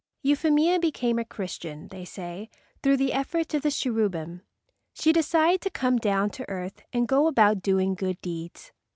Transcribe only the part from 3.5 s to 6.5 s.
of the cherubim. She decided to come down to